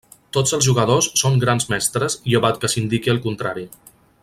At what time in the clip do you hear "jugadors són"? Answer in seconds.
0.67-1.37